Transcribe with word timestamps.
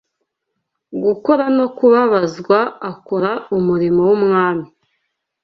gukora 1.03 1.43
no 1.57 1.67
kubabazwa 1.77 2.57
akora 2.91 3.31
umurimo 3.57 4.01
w’Umwami 4.07 4.67